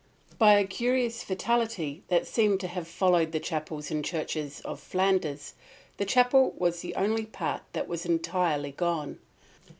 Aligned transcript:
By 0.39 0.57
a 0.57 0.65
curious 0.65 1.21
fatality 1.21 2.01
that 2.07 2.25
seems 2.25 2.57
to 2.61 2.67
have 2.67 2.87
followed 2.87 3.33
the 3.33 3.39
chapels 3.39 3.91
and 3.91 4.03
churches 4.03 4.59
of 4.61 4.79
Flanders, 4.79 5.53
the 5.97 6.05
chapel 6.05 6.55
was 6.57 6.81
the 6.81 6.95
only 6.95 7.27
part 7.27 7.61
that 7.73 7.87
was 7.87 8.03
entirely 8.03 8.71
gone. 8.71 9.19